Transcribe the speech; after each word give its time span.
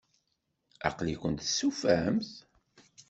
Aql-ikent 0.87 1.39
testufamt? 1.43 2.31